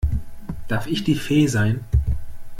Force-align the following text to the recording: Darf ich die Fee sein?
Darf 0.67 0.87
ich 0.87 1.03
die 1.03 1.13
Fee 1.13 1.45
sein? 1.45 1.81